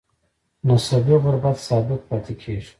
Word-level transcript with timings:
نسبي 0.67 1.15
غربت 1.23 1.57
ثابت 1.67 2.01
پاتې 2.09 2.33
کیږي. 2.41 2.69